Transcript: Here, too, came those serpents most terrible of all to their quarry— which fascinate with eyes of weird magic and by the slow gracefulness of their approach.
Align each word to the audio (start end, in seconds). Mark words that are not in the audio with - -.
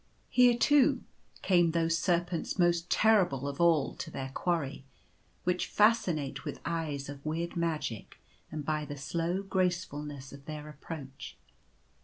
Here, 0.31 0.57
too, 0.57 1.03
came 1.43 1.73
those 1.73 1.95
serpents 1.95 2.57
most 2.57 2.89
terrible 2.89 3.47
of 3.47 3.61
all 3.61 3.93
to 3.97 4.09
their 4.09 4.29
quarry— 4.33 4.83
which 5.43 5.67
fascinate 5.67 6.43
with 6.43 6.59
eyes 6.65 7.07
of 7.07 7.23
weird 7.23 7.55
magic 7.55 8.17
and 8.51 8.65
by 8.65 8.83
the 8.83 8.97
slow 8.97 9.43
gracefulness 9.43 10.33
of 10.33 10.45
their 10.45 10.67
approach. 10.67 11.37